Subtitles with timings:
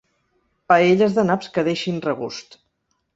[0.71, 2.59] Paelles de naps que deixin regust.